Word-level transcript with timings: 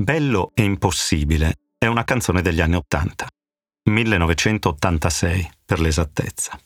Bello 0.00 0.52
e 0.54 0.62
impossibile 0.62 1.56
è 1.76 1.86
una 1.86 2.04
canzone 2.04 2.40
degli 2.40 2.60
anni 2.60 2.76
Ottanta, 2.76 3.26
1986 3.90 5.50
per 5.64 5.80
l'esattezza. 5.80 6.56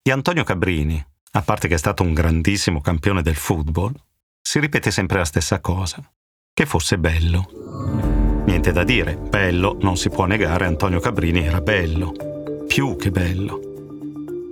Di 0.00 0.12
Antonio 0.12 0.44
Cabrini, 0.44 1.04
a 1.32 1.42
parte 1.42 1.66
che 1.66 1.74
è 1.74 1.76
stato 1.76 2.04
un 2.04 2.14
grandissimo 2.14 2.80
campione 2.80 3.22
del 3.22 3.34
football, 3.34 3.92
si 4.40 4.60
ripete 4.60 4.92
sempre 4.92 5.18
la 5.18 5.24
stessa 5.24 5.58
cosa, 5.58 6.08
che 6.54 6.66
fosse 6.66 6.98
bello. 6.98 8.44
Niente 8.46 8.70
da 8.70 8.84
dire, 8.84 9.16
bello, 9.16 9.76
non 9.80 9.96
si 9.96 10.08
può 10.08 10.26
negare, 10.26 10.66
Antonio 10.66 11.00
Cabrini 11.00 11.44
era 11.44 11.60
bello, 11.60 12.12
più 12.68 12.94
che 12.94 13.10
bello. 13.10 13.60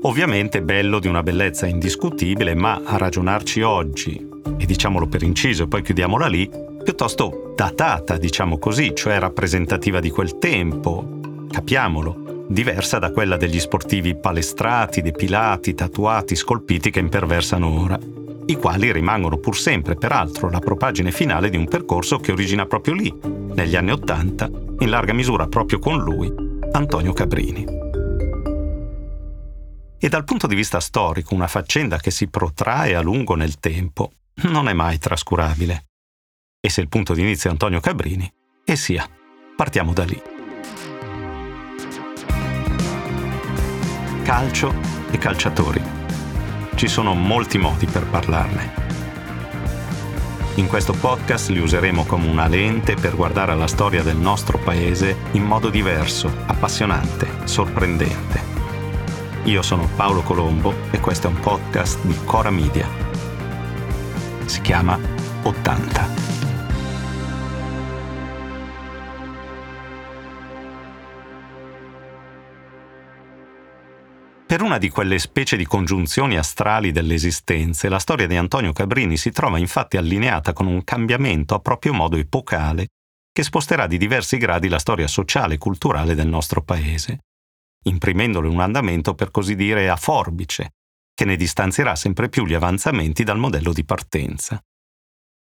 Ovviamente 0.03 0.63
bello 0.63 0.99
di 0.99 1.07
una 1.07 1.23
bellezza 1.23 1.67
indiscutibile, 1.67 2.57
ma 2.57 2.83
a 2.85 2.97
ragionarci 2.97 3.63
oggi, 3.63 4.29
e 4.59 4.67
diciamolo 4.67 5.07
per 5.07 5.23
inciso 5.23 5.63
e 5.63 5.69
poi 5.69 5.83
chiudiamola 5.83 6.27
lì, 6.27 6.73
piuttosto 6.85 7.53
datata, 7.57 8.17
diciamo 8.17 8.59
così, 8.59 8.95
cioè 8.95 9.19
rappresentativa 9.19 9.99
di 9.99 10.11
quel 10.11 10.39
tempo, 10.39 11.21
capiamolo, 11.51 12.45
diversa 12.49 12.99
da 12.99 13.11
quella 13.11 13.37
degli 13.37 13.59
sportivi 13.59 14.15
palestrati, 14.15 15.03
depilati, 15.03 15.75
tatuati, 15.75 16.37
scolpiti 16.37 16.91
che 16.91 17.01
imperversano 17.01 17.81
ora, 17.81 17.99
i 18.47 18.55
quali 18.57 18.93
rimangono 18.93 19.39
pur 19.39 19.57
sempre, 19.57 19.97
peraltro, 19.97 20.51
la 20.51 20.59
propagine 20.59 21.11
finale 21.11 21.49
di 21.49 21.57
un 21.57 21.67
percorso 21.67 22.19
che 22.19 22.33
origina 22.33 22.67
proprio 22.67 22.95
lì, 22.95 23.13
negli 23.55 23.75
anni 23.75 23.91
Ottanta, 23.91 24.49
in 24.79 24.91
larga 24.91 25.15
misura 25.15 25.47
proprio 25.47 25.79
con 25.79 25.99
lui, 25.99 26.33
Antonio 26.73 27.13
Cabrini. 27.15 27.65
E 29.99 30.09
dal 30.11 30.25
punto 30.25 30.47
di 30.47 30.55
vista 30.55 30.81
storico, 30.81 31.35
una 31.35 31.47
faccenda 31.47 31.97
che 31.97 32.11
si 32.11 32.29
protrae 32.29 32.95
a 32.95 33.01
lungo 33.01 33.35
nel 33.37 33.59
tempo 33.59 34.11
non 34.51 34.69
è 34.69 34.75
mai 34.75 34.99
trascurabile. 34.99 35.87
E 36.67 36.71
se 36.71 36.81
il 36.81 36.89
punto 36.89 37.13
di 37.13 37.21
inizio 37.21 37.51
è 37.51 37.53
Antonio 37.53 37.79
Cabrini, 37.79 38.27
e 38.65 38.75
sia, 38.75 39.07
partiamo 39.55 39.93
da 39.93 40.05
lì. 40.05 40.19
Calcio 44.23 44.73
e 45.11 45.19
calciatori. 45.19 45.83
Ci 46.75 46.89
sono 46.89 47.13
molti 47.13 47.59
modi 47.59 47.85
per 47.85 48.07
parlarne. 48.07 48.73
In 50.55 50.67
questo 50.67 50.95
podcast 50.95 51.51
li 51.51 51.59
useremo 51.59 52.07
come 52.07 52.29
una 52.29 52.47
lente 52.47 52.95
per 52.95 53.15
guardare 53.15 53.53
alla 53.53 53.67
storia 53.67 54.03
del 54.03 54.17
nostro 54.17 54.57
paese 54.57 55.17
in 55.33 55.43
modo 55.43 55.69
diverso, 55.69 56.35
appassionante, 56.47 57.29
sorprendente. 57.45 58.41
Io 59.43 59.61
sono 59.61 59.87
Paolo 59.95 60.23
Colombo 60.23 60.73
e 60.91 60.99
questo 60.99 61.27
è 61.27 61.31
un 61.31 61.41
podcast 61.41 62.03
di 62.07 62.17
Cora 62.25 62.49
Media. 62.49 62.89
Si 64.47 64.63
chiama 64.63 64.99
80. 65.43 66.44
Per 74.55 74.63
una 74.63 74.79
di 74.79 74.89
quelle 74.89 75.19
specie 75.19 75.57
di 75.57 75.67
congiunzioni 75.67 76.39
astrali 76.39 76.93
delle 76.93 77.15
esistenze, 77.15 77.89
la 77.89 77.99
storia 77.99 78.29
di 78.29 78.37
Antonio 78.37 78.73
Cabrini 78.73 79.17
si 79.17 79.33
trova 79.33 79.59
infatti 79.59 79.97
allineata 79.97 80.53
con 80.53 80.69
un 80.69 80.85
cambiamento 80.85 81.57
a 81.57 81.59
proprio 81.59 81.93
modo 81.93 82.15
epocale 82.15 82.91
che 83.33 83.43
sposterà 83.43 83.89
di 83.89 83.99
diversi 83.99 84.37
gradi 84.37 84.69
la 84.69 84.79
storia 84.79 85.09
sociale 85.09 85.55
e 85.55 85.59
culturale 85.59 86.15
del 86.15 86.29
nostro 86.29 86.63
paese, 86.63 87.25
imprimendole 87.87 88.47
un 88.47 88.61
andamento 88.61 89.17
per 89.17 89.33
così 89.33 89.57
dire 89.57 89.91
a 89.91 89.97
forbice, 89.97 90.75
che 91.13 91.25
ne 91.25 91.35
distanzierà 91.35 91.97
sempre 91.97 92.29
più 92.29 92.47
gli 92.47 92.55
avanzamenti 92.55 93.25
dal 93.25 93.39
modello 93.39 93.73
di 93.73 93.85
partenza. 93.85 94.63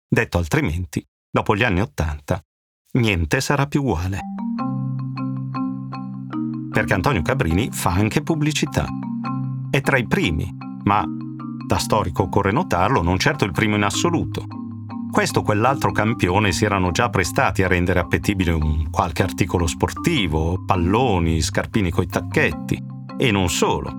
Detto 0.07 0.39
altrimenti, 0.39 1.05
dopo 1.29 1.55
gli 1.55 1.61
anni 1.63 1.81
Ottanta, 1.81 2.41
niente 2.93 3.39
sarà 3.39 3.67
più 3.67 3.81
uguale 3.81 4.34
perché 6.75 6.93
Antonio 6.93 7.21
Cabrini 7.21 7.69
fa 7.71 7.91
anche 7.91 8.21
pubblicità. 8.21 8.85
È 9.69 9.79
tra 9.79 9.95
i 9.95 10.05
primi, 10.07 10.53
ma 10.83 11.05
da 11.65 11.77
storico 11.77 12.23
occorre 12.23 12.51
notarlo, 12.51 13.01
non 13.01 13.17
certo 13.17 13.45
il 13.45 13.53
primo 13.53 13.77
in 13.77 13.83
assoluto. 13.83 14.43
Questo 15.09 15.39
o 15.39 15.41
quell'altro 15.41 15.93
campione 15.93 16.51
si 16.51 16.65
erano 16.65 16.91
già 16.91 17.07
prestati 17.09 17.63
a 17.63 17.69
rendere 17.69 18.01
appetibile 18.01 18.51
un 18.51 18.89
qualche 18.89 19.23
articolo 19.23 19.67
sportivo, 19.67 20.65
palloni, 20.65 21.39
scarpini 21.39 21.91
coi 21.91 22.07
tacchetti, 22.07 22.83
e 23.17 23.31
non 23.31 23.47
solo. 23.47 23.93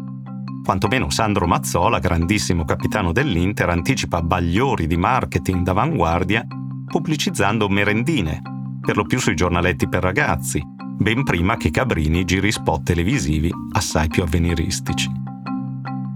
Quantomeno 0.62 1.09
Sandro 1.09 1.47
Mazzola, 1.47 1.98
grandissimo 1.98 2.66
capitano 2.66 3.10
dell'Inter, 3.10 3.70
anticipa 3.70 4.20
bagliori 4.20 4.86
di 4.86 4.98
marketing 4.98 5.62
d'avanguardia 5.62 6.47
pubblicizzando 6.84 7.70
merendine, 7.70 8.42
per 8.82 8.98
lo 8.98 9.06
più 9.06 9.19
sui 9.19 9.34
giornaletti 9.34 9.88
per 9.88 10.03
ragazzi, 10.03 10.62
ben 10.96 11.22
prima 11.24 11.56
che 11.56 11.70
Cabrini 11.70 12.24
giri 12.24 12.50
spot 12.50 12.82
televisivi 12.84 13.50
assai 13.72 14.08
più 14.08 14.22
avveniristici. 14.22 15.10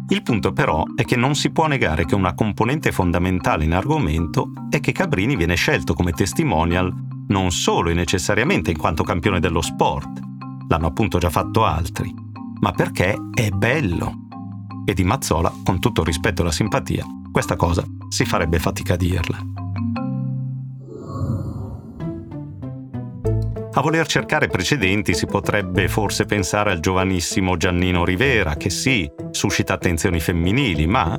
Il 0.08 0.22
punto 0.22 0.52
però 0.52 0.84
è 0.96 1.04
che 1.04 1.14
non 1.14 1.36
si 1.36 1.50
può 1.50 1.66
negare 1.68 2.04
che 2.04 2.16
una 2.16 2.34
componente 2.34 2.90
fondamentale 2.90 3.64
in 3.64 3.72
argomento 3.72 4.50
è 4.69 4.80
che 4.80 4.92
Cabrini 4.92 5.36
viene 5.36 5.54
scelto 5.54 5.94
come 5.94 6.12
testimonial 6.12 6.92
non 7.28 7.52
solo 7.52 7.90
e 7.90 7.94
necessariamente 7.94 8.72
in 8.72 8.76
quanto 8.76 9.04
campione 9.04 9.38
dello 9.38 9.60
sport, 9.60 10.20
l'hanno 10.69 10.88
appunto 10.88 11.19
già 11.19 11.30
fatto 11.30 11.64
altri, 11.64 12.12
ma 12.60 12.72
perché 12.72 13.16
è 13.32 13.50
bello. 13.50 14.26
E 14.84 14.94
di 14.94 15.04
Mazzola, 15.04 15.52
con 15.62 15.78
tutto 15.78 16.02
rispetto 16.02 16.42
e 16.42 16.46
la 16.46 16.50
simpatia, 16.50 17.04
questa 17.30 17.54
cosa 17.54 17.84
si 18.08 18.24
farebbe 18.24 18.58
fatica 18.58 18.94
a 18.94 18.96
dirla. 18.96 19.59
A 23.72 23.82
voler 23.82 24.04
cercare 24.04 24.48
precedenti 24.48 25.14
si 25.14 25.26
potrebbe 25.26 25.86
forse 25.86 26.25
pensare 26.25 26.72
al 26.72 26.81
giovanissimo 26.81 27.56
Giannino 27.56 28.04
Rivera, 28.04 28.56
che 28.56 28.69
sì, 28.69 29.08
suscita 29.31 29.75
attenzioni 29.75 30.19
femminili, 30.19 30.88
ma, 30.88 31.16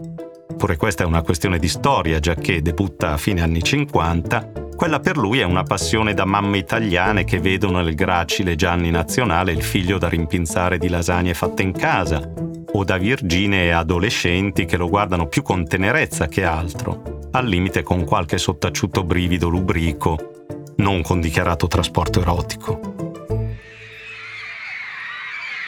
pure 0.57 0.75
questa 0.75 1.03
è 1.03 1.07
una 1.07 1.21
questione 1.21 1.59
di 1.59 1.69
storia, 1.69 2.19
già 2.19 2.35
che 2.35 2.61
debutta 2.61 3.13
a 3.13 3.17
fine 3.17 3.41
anni 3.41 3.63
50, 3.63 4.51
quella 4.75 4.99
per 4.99 5.15
lui 5.15 5.39
è 5.39 5.43
una 5.43 5.63
passione 5.63 6.13
da 6.13 6.25
mamme 6.25 6.57
italiane 6.57 7.23
che 7.23 7.39
vedono 7.39 7.81
nel 7.81 7.95
gracile 7.95 8.55
Gianni 8.55 8.91
Nazionale 8.91 9.53
il 9.53 9.63
figlio 9.63 9.97
da 9.97 10.09
rimpinzare 10.09 10.77
di 10.77 10.89
lasagne 10.89 11.33
fatte 11.33 11.61
in 11.61 11.71
casa, 11.71 12.33
o 12.73 12.83
da 12.83 12.97
virginee 12.97 13.71
adolescenti 13.71 14.65
che 14.65 14.75
lo 14.75 14.89
guardano 14.89 15.27
più 15.27 15.41
con 15.41 15.65
tenerezza 15.65 16.27
che 16.27 16.43
altro, 16.43 17.29
al 17.31 17.45
limite 17.45 17.81
con 17.81 18.03
qualche 18.03 18.37
sottaciuto 18.37 19.05
brivido 19.05 19.47
lubrico 19.47 20.31
non 20.81 21.01
con 21.03 21.21
dichiarato 21.21 21.67
trasporto 21.67 22.21
erotico. 22.21 22.79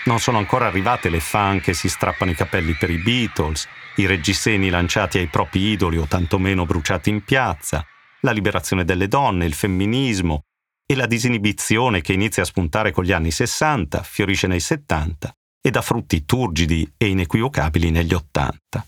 Non 0.06 0.20
sono 0.20 0.38
ancora 0.38 0.68
arrivate 0.68 1.10
le 1.10 1.22
fan 1.22 1.62
che 1.62 1.74
si 1.74 1.88
strappano 1.88 2.32
i 2.32 2.36
capelli 2.36 2.74
per 2.74 2.90
i 2.90 2.98
Beatles, 2.98 3.68
i 3.98 4.06
reggiseni 4.06 4.70
lanciati 4.70 5.20
ai 5.20 5.28
propri 5.28 5.72
idoli 5.72 5.98
o 5.98 6.08
tantomeno 6.08 6.66
bruciati 6.66 7.10
in 7.10 7.24
piazza, 7.24 7.86
la 8.22 8.32
liberazione 8.32 8.84
delle 8.84 9.08
donne, 9.08 9.46
il 9.46 9.54
femminismo 9.54 10.42
e 10.86 10.96
la 10.96 11.06
disinibizione 11.06 12.02
che 12.02 12.12
inizia 12.12 12.44
a 12.44 12.48
spuntare 12.48 12.92
con 12.92 13.06
gli 13.06 13.14
anni 13.14 13.32
60, 13.32 14.04
fiorisce 14.04 14.48
nei 14.48 14.60
70 14.60 15.32
e 15.62 15.72
dà 15.72 15.82
frutti 15.82 16.26
turgidi 16.26 16.92
e 16.98 17.08
inequivocabili 17.08 17.90
negli 17.90 18.14
80. 18.14 18.86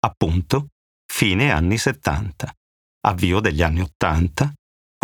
Appunto, 0.00 0.66
fine 1.10 1.50
anni 1.50 1.78
70, 1.78 2.52
avvio 3.06 3.40
degli 3.40 3.62
anni 3.62 3.80
80 3.80 4.52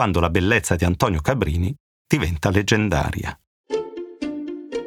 quando 0.02 0.18
la 0.18 0.30
bellezza 0.30 0.74
di 0.74 0.84
Antonio 0.84 1.20
Cabrini 1.20 1.72
diventa 2.08 2.50
leggendaria. 2.50 3.38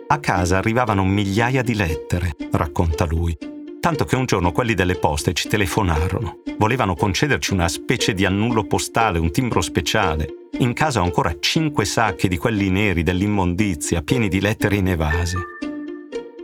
A 0.08 0.20
casa 0.20 0.58
arrivavano 0.58 1.06
migliaia 1.06 1.62
di 1.62 1.74
lettere, 1.74 2.36
racconta 2.52 3.06
lui, 3.06 3.34
tanto 3.80 4.04
che 4.04 4.18
un 4.18 4.26
giorno 4.26 4.52
quelli 4.52 4.74
delle 4.74 4.96
poste 4.96 5.32
ci 5.32 5.48
telefonarono. 5.48 6.42
Volevano 6.58 6.96
concederci 6.96 7.54
una 7.54 7.70
specie 7.70 8.14
di 8.14 8.26
annullo 8.26 8.66
postale, 8.66 9.18
un 9.18 9.32
timbro 9.32 9.62
speciale. 9.62 10.28
In 10.60 10.74
casa 10.74 11.00
ho 11.00 11.06
ancora 11.06 11.34
cinque 11.40 11.86
sacchi 11.86 12.28
di 12.28 12.36
quelli 12.36 12.70
neri 12.70 13.02
dell'immondizia, 13.02 14.02
pieni 14.02 14.28
di 14.28 14.42
lettere 14.42 14.76
inevase. 14.76 15.38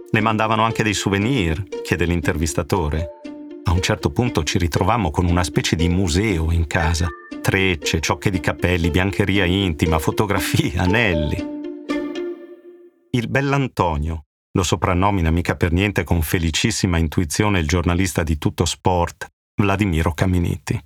Le 0.10 0.22
mandavano 0.22 0.64
anche 0.64 0.82
dei 0.82 0.94
souvenir, 0.94 1.62
chiede 1.84 2.06
l'intervistatore. 2.06 3.20
A 3.64 3.72
un 3.72 3.82
certo 3.82 4.10
punto 4.10 4.44
ci 4.44 4.58
ritrovammo 4.58 5.12
con 5.12 5.26
una 5.26 5.44
specie 5.44 5.76
di 5.76 5.88
museo 5.88 6.52
in 6.52 6.68
casa. 6.68 7.08
Trecce, 7.42 8.00
ciocche 8.00 8.30
di 8.30 8.40
capelli, 8.40 8.90
biancheria 8.90 9.46
intima, 9.46 10.00
fotografie, 10.00 10.78
anelli. 10.78 11.60
Il 13.12 13.28
bell'Antonio, 13.28 14.26
lo 14.52 14.64
soprannomina 14.64 15.32
mica 15.32 15.56
per 15.56 15.72
niente 15.72 16.04
con 16.04 16.22
felicissima 16.22 16.98
intuizione 16.98 17.60
il 17.60 17.68
giornalista 17.68 18.24
di 18.24 18.38
tutto 18.38 18.66
sport, 18.66 19.28
Vladimiro 19.62 20.14
Caminiti. 20.14 20.80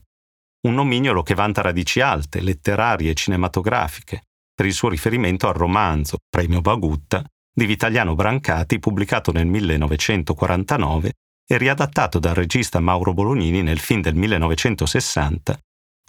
Un 0.68 0.74
nomignolo 0.74 1.24
che 1.24 1.34
vanta 1.34 1.62
radici 1.62 2.02
alte, 2.02 2.42
letterarie 2.42 3.12
e 3.12 3.16
cinematografiche, 3.16 4.24
per 4.54 4.66
il 4.66 4.74
suo 4.74 4.90
riferimento 4.90 5.48
al 5.48 5.54
romanzo, 5.54 6.18
premio 6.30 6.62
Bagutta, 6.62 7.24
di 7.54 7.66
Vitaliano 7.66 8.16
Brancati 8.16 8.80
pubblicato 8.80 9.32
nel 9.32 9.46
1949 9.46 11.12
e 11.48 11.58
riadattato 11.58 12.20
dal 12.20 12.34
regista 12.34 12.80
Mauro 12.80 13.14
Bolognini 13.14 13.62
nel 13.62 13.80
film 13.80 14.02
del 14.02 14.16
1960, 14.16 15.58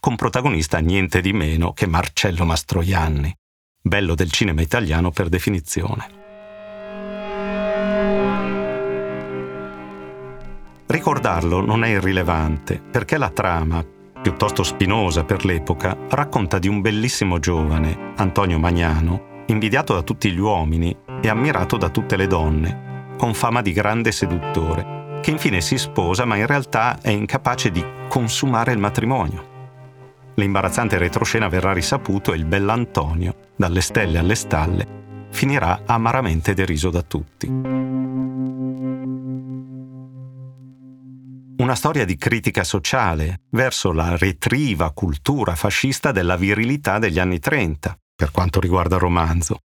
con 0.01 0.17
protagonista 0.17 0.79
niente 0.79 1.21
di 1.21 1.33
meno 1.33 1.73
che 1.73 1.87
Marcello 1.87 2.45
Mastroianni, 2.45 3.35
bello 3.83 4.15
del 4.15 4.31
cinema 4.31 4.63
italiano 4.63 5.11
per 5.11 5.29
definizione. 5.29 6.25
Ricordarlo 10.87 11.61
non 11.61 11.85
è 11.85 11.89
irrilevante, 11.89 12.81
perché 12.81 13.19
la 13.19 13.31
trama, 13.31 13.85
piuttosto 14.23 14.63
spinosa 14.63 15.25
per 15.25 15.45
l'epoca, 15.45 15.97
racconta 16.11 16.59
di 16.59 16.69
un 16.69 16.81
bellissimo 16.81 17.39
giovane, 17.39 18.13
Antonio 18.17 18.59
Magnano, 18.59 19.45
invidiato 19.47 19.95
da 19.95 20.03
tutti 20.03 20.31
gli 20.31 20.39
uomini 20.39 20.97
e 21.21 21.29
ammirato 21.29 21.77
da 21.77 21.91
tutte 21.91 22.17
le 22.17 22.27
donne, 22.27 23.15
con 23.19 23.35
fama 23.35 23.63
di 23.63 23.73
grande 23.73 24.13
seduttore, 24.13 24.96
che 25.21 25.31
infine 25.31 25.61
si 25.61 25.79
sposa 25.79 26.25
ma 26.25 26.37
in 26.37 26.47
realtà 26.47 27.01
è 27.01 27.11
incapace 27.11 27.71
di 27.71 27.85
consumare 28.09 28.73
il 28.73 28.79
matrimonio. 28.79 29.55
L'imbarazzante 30.37 30.99
retroscena 30.99 31.49
verrà 31.49 31.73
risaputo 31.73 32.33
e 32.33 32.37
il 32.37 32.45
bell'Antonio, 32.45 33.53
dalle 33.57 33.81
stelle 33.81 34.19
alle 34.19 34.35
stalle, 34.35 35.29
finirà 35.31 35.83
amaramente 35.87 36.53
deriso 36.55 36.91
da 36.91 37.03
tutti. 37.03 37.47
Una 41.59 41.75
storia 41.75 42.05
di 42.05 42.17
critica 42.17 42.65
sociale 42.65 43.41
verso 43.51 43.93
la 43.93 44.17
retriva 44.17 44.93
cultura 44.93 45.55
fascista 45.55 46.13
della 46.13 46.37
virilità 46.37 46.99
degli 46.99 47.19
anni 47.19 47.39
30, 47.39 47.99
per 48.15 48.31
quanto 48.31 48.61
riguarda 48.61 48.97
il 48.97 49.01
romanzo, 49.01 49.61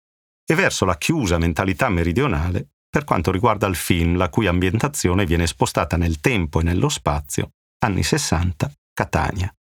e 0.44 0.54
verso 0.54 0.84
la 0.84 0.96
chiusa 0.96 1.38
mentalità 1.38 1.88
meridionale 1.88 2.70
per 2.96 3.04
quanto 3.04 3.31
riguarda 3.31 3.66
il 3.66 3.75
film 3.75 4.16
la 4.16 4.31
cui 4.31 4.46
ambientazione 4.46 5.26
viene 5.26 5.46
spostata 5.46 5.98
nel 5.98 6.19
tempo 6.19 6.60
e 6.60 6.62
nello 6.62 6.88
spazio, 6.88 7.50
anni 7.84 8.02
60, 8.02 8.72
Catania. 8.94 9.54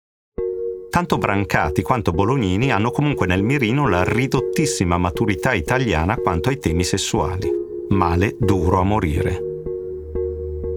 Tanto 0.91 1.17
Brancati 1.17 1.81
quanto 1.81 2.11
Bolognini 2.11 2.71
hanno 2.71 2.91
comunque 2.91 3.25
nel 3.25 3.41
mirino 3.41 3.89
la 3.89 4.03
ridottissima 4.03 4.99
maturità 4.99 5.51
italiana 5.53 6.15
quanto 6.15 6.49
ai 6.49 6.59
temi 6.59 6.83
sessuali. 6.83 7.49
Male 7.89 8.35
duro 8.39 8.79
a 8.79 8.83
morire. 8.83 9.39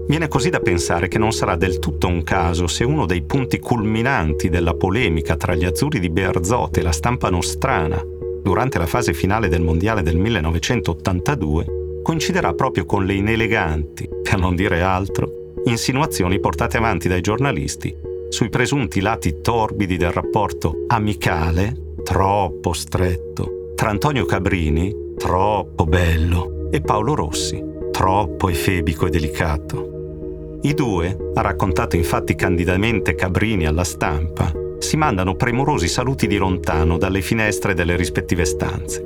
Viene 0.07 0.27
così 0.27 0.49
da 0.49 0.59
pensare 0.59 1.07
che 1.07 1.19
non 1.19 1.33
sarà 1.33 1.55
del 1.55 1.77
tutto 1.77 2.07
un 2.07 2.23
caso 2.23 2.65
se 2.65 2.83
uno 2.83 3.05
dei 3.05 3.21
punti 3.21 3.59
culminanti 3.59 4.49
della 4.49 4.73
polemica 4.73 5.35
tra 5.35 5.53
gli 5.53 5.63
azzurri 5.63 5.99
di 5.99 6.09
Bearzot 6.09 6.75
e 6.77 6.81
la 6.81 6.91
stampa 6.91 7.29
nostrana 7.29 8.01
durante 8.41 8.79
la 8.79 8.87
fase 8.87 9.13
finale 9.13 9.47
del 9.47 9.61
Mondiale 9.61 10.01
del 10.01 10.17
1982 10.17 11.76
coinciderà 12.07 12.53
proprio 12.53 12.85
con 12.85 13.05
le 13.05 13.15
ineleganti, 13.15 14.07
per 14.23 14.39
non 14.39 14.55
dire 14.55 14.81
altro, 14.81 15.51
insinuazioni 15.65 16.39
portate 16.39 16.77
avanti 16.77 17.09
dai 17.09 17.19
giornalisti 17.19 17.93
sui 18.29 18.47
presunti 18.47 19.01
lati 19.01 19.41
torbidi 19.41 19.97
del 19.97 20.13
rapporto 20.13 20.85
amicale, 20.87 21.95
troppo 22.05 22.71
stretto, 22.71 23.73
tra 23.75 23.89
Antonio 23.89 24.23
Cabrini, 24.23 25.15
troppo 25.17 25.83
bello, 25.83 26.69
e 26.71 26.79
Paolo 26.79 27.13
Rossi, 27.13 27.61
troppo 27.91 28.47
efebico 28.47 29.07
e 29.07 29.09
delicato. 29.09 30.59
I 30.61 30.73
due, 30.73 31.31
ha 31.33 31.41
raccontato 31.41 31.97
infatti 31.97 32.35
candidamente 32.35 33.15
Cabrini 33.15 33.65
alla 33.65 33.83
stampa, 33.83 34.49
si 34.79 34.95
mandano 34.95 35.35
premurosi 35.35 35.89
saluti 35.89 36.25
di 36.27 36.37
lontano 36.37 36.97
dalle 36.97 37.19
finestre 37.19 37.73
delle 37.73 37.97
rispettive 37.97 38.45
stanze. 38.45 39.03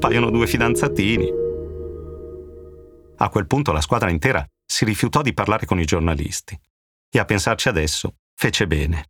Paiono 0.00 0.30
due 0.30 0.48
fidanzatini. 0.48 1.49
A 3.22 3.28
quel 3.28 3.46
punto 3.46 3.72
la 3.72 3.80
squadra 3.82 4.10
intera 4.10 4.46
si 4.64 4.84
rifiutò 4.84 5.20
di 5.20 5.34
parlare 5.34 5.66
con 5.66 5.78
i 5.78 5.84
giornalisti 5.84 6.58
e 7.10 7.18
a 7.18 7.24
pensarci 7.24 7.68
adesso 7.68 8.16
fece 8.34 8.66
bene. 8.66 9.08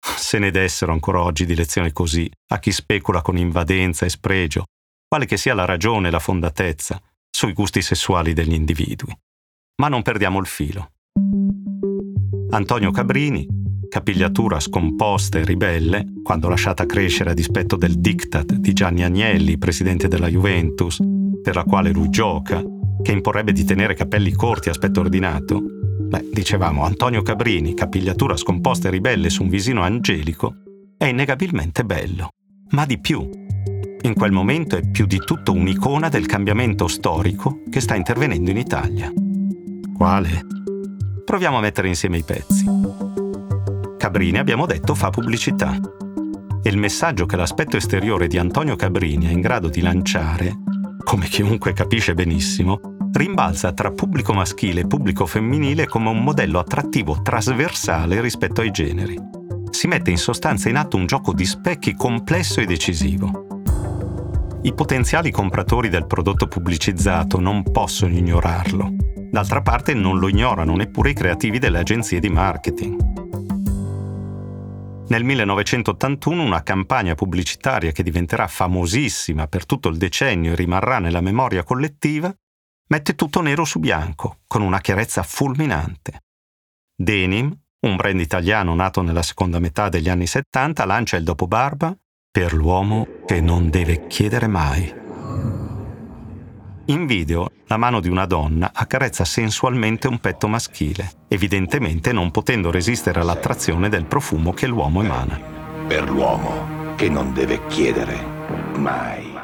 Se 0.00 0.38
ne 0.38 0.50
dessero 0.50 0.92
ancora 0.92 1.22
oggi 1.22 1.46
di 1.46 1.54
lezioni 1.54 1.90
così 1.92 2.30
a 2.48 2.58
chi 2.58 2.72
specula 2.72 3.22
con 3.22 3.38
invadenza 3.38 4.04
e 4.04 4.10
spregio, 4.10 4.64
quale 5.06 5.24
che 5.24 5.38
sia 5.38 5.54
la 5.54 5.64
ragione 5.64 6.08
e 6.08 6.10
la 6.10 6.18
fondatezza, 6.18 7.00
sui 7.30 7.52
gusti 7.54 7.80
sessuali 7.80 8.34
degli 8.34 8.52
individui. 8.52 9.16
Ma 9.76 9.88
non 9.88 10.02
perdiamo 10.02 10.38
il 10.40 10.46
filo. 10.46 10.92
Antonio 12.50 12.90
Cabrini, 12.90 13.46
capigliatura 13.88 14.60
scomposta 14.60 15.38
e 15.38 15.44
ribelle, 15.44 16.06
quando 16.22 16.48
lasciata 16.48 16.86
crescere 16.86 17.30
a 17.30 17.34
dispetto 17.34 17.76
del 17.76 17.98
diktat 17.98 18.52
di 18.54 18.72
Gianni 18.72 19.02
Agnelli, 19.02 19.58
presidente 19.58 20.08
della 20.08 20.28
Juventus, 20.28 21.00
per 21.42 21.54
la 21.54 21.64
quale 21.64 21.90
lui 21.90 22.10
gioca, 22.10 22.62
che 23.02 23.12
imporrebbe 23.12 23.52
di 23.52 23.64
tenere 23.64 23.94
capelli 23.94 24.32
corti 24.32 24.68
aspetto 24.68 25.00
ordinato, 25.00 25.60
beh, 25.60 26.28
dicevamo, 26.32 26.84
Antonio 26.84 27.22
Cabrini, 27.22 27.74
capigliatura 27.74 28.36
scomposta 28.36 28.88
e 28.88 28.90
ribelle 28.90 29.30
su 29.30 29.42
un 29.42 29.48
visino 29.48 29.82
angelico, 29.82 30.54
è 30.96 31.06
innegabilmente 31.06 31.84
bello. 31.84 32.30
Ma 32.70 32.84
di 32.84 32.98
più. 32.98 33.28
In 34.00 34.14
quel 34.14 34.30
momento 34.30 34.76
è 34.76 34.88
più 34.88 35.06
di 35.06 35.18
tutto 35.18 35.52
un'icona 35.52 36.08
del 36.08 36.26
cambiamento 36.26 36.86
storico 36.86 37.62
che 37.70 37.80
sta 37.80 37.94
intervenendo 37.94 38.50
in 38.50 38.58
Italia. 38.58 39.12
Quale? 39.96 40.46
Proviamo 41.24 41.58
a 41.58 41.60
mettere 41.60 41.88
insieme 41.88 42.18
i 42.18 42.22
pezzi. 42.22 42.77
Cabrini, 43.98 44.38
abbiamo 44.38 44.64
detto, 44.64 44.94
fa 44.94 45.10
pubblicità. 45.10 45.78
E 46.62 46.70
il 46.70 46.78
messaggio 46.78 47.26
che 47.26 47.36
l'aspetto 47.36 47.76
esteriore 47.76 48.28
di 48.28 48.38
Antonio 48.38 48.76
Cabrini 48.76 49.26
è 49.26 49.30
in 49.30 49.42
grado 49.42 49.68
di 49.68 49.82
lanciare, 49.82 50.56
come 51.04 51.26
chiunque 51.26 51.74
capisce 51.74 52.14
benissimo, 52.14 52.80
rimbalza 53.12 53.72
tra 53.72 53.90
pubblico 53.90 54.32
maschile 54.32 54.80
e 54.80 54.86
pubblico 54.86 55.26
femminile 55.26 55.86
come 55.86 56.08
un 56.08 56.22
modello 56.22 56.58
attrattivo 56.58 57.20
trasversale 57.20 58.22
rispetto 58.22 58.62
ai 58.62 58.70
generi. 58.70 59.18
Si 59.70 59.86
mette 59.86 60.10
in 60.10 60.18
sostanza 60.18 60.70
in 60.70 60.76
atto 60.76 60.96
un 60.96 61.04
gioco 61.04 61.34
di 61.34 61.44
specchi 61.44 61.94
complesso 61.94 62.60
e 62.60 62.64
decisivo. 62.64 63.46
I 64.62 64.72
potenziali 64.72 65.30
compratori 65.30 65.88
del 65.88 66.06
prodotto 66.06 66.46
pubblicizzato 66.46 67.38
non 67.38 67.62
possono 67.70 68.14
ignorarlo 68.14 69.08
D'altra 69.30 69.60
parte 69.60 69.92
non 69.92 70.18
lo 70.18 70.28
ignorano 70.28 70.74
neppure 70.74 71.10
i 71.10 71.14
creativi 71.14 71.58
delle 71.58 71.78
agenzie 71.78 72.18
di 72.18 72.30
marketing. 72.30 73.07
Nel 75.08 75.24
1981 75.24 76.42
una 76.42 76.62
campagna 76.62 77.14
pubblicitaria 77.14 77.92
che 77.92 78.02
diventerà 78.02 78.46
famosissima 78.46 79.46
per 79.46 79.64
tutto 79.64 79.88
il 79.88 79.96
decennio 79.96 80.52
e 80.52 80.54
rimarrà 80.54 80.98
nella 80.98 81.22
memoria 81.22 81.64
collettiva, 81.64 82.30
mette 82.88 83.14
tutto 83.14 83.40
nero 83.40 83.64
su 83.64 83.78
bianco, 83.78 84.40
con 84.46 84.60
una 84.60 84.80
chiarezza 84.80 85.22
fulminante. 85.22 86.24
Denim, 86.94 87.56
un 87.80 87.96
brand 87.96 88.20
italiano 88.20 88.74
nato 88.74 89.00
nella 89.00 89.22
seconda 89.22 89.58
metà 89.58 89.88
degli 89.88 90.10
anni 90.10 90.26
70, 90.26 90.84
lancia 90.84 91.16
il 91.16 91.24
dopobarba 91.24 91.96
per 92.30 92.52
l'uomo 92.52 93.06
che 93.24 93.40
non 93.40 93.70
deve 93.70 94.06
chiedere 94.08 94.46
mai. 94.46 95.57
In 96.90 97.04
video, 97.04 97.50
la 97.66 97.76
mano 97.76 98.00
di 98.00 98.08
una 98.08 98.24
donna 98.24 98.70
accarezza 98.72 99.26
sensualmente 99.26 100.08
un 100.08 100.20
petto 100.20 100.48
maschile, 100.48 101.26
evidentemente 101.28 102.12
non 102.12 102.30
potendo 102.30 102.70
resistere 102.70 103.20
all'attrazione 103.20 103.90
del 103.90 104.06
profumo 104.06 104.54
che 104.54 104.66
l'uomo 104.66 105.02
emana. 105.02 105.38
Per 105.86 106.08
l'uomo 106.08 106.94
che 106.96 107.10
non 107.10 107.34
deve 107.34 107.66
chiedere 107.66 108.16
mai. 108.76 109.34